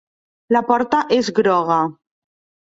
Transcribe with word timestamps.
La 0.55 0.61
porta 0.69 1.01
és 1.17 1.29
groga. 1.41 1.79